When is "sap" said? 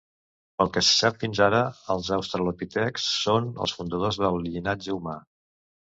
1.01-1.19